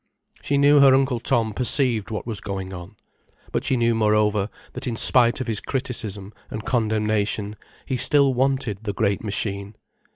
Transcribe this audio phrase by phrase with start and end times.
[0.41, 2.95] She knew her Uncle Tom perceived what was going on.
[3.51, 8.79] But she knew moreover that in spite of his criticism and condemnation, he still wanted
[8.83, 9.75] the great machine.